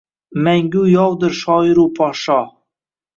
Mangu 0.45 0.81
yovdir 0.91 1.35
shoiru-podshoh 1.41 2.49